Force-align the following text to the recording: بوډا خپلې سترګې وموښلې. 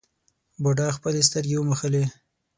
بوډا 0.61 0.87
خپلې 0.97 1.21
سترګې 1.29 1.57
وموښلې. 1.59 2.03